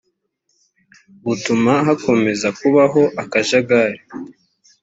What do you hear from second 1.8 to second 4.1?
hakomeza kubaho akajagari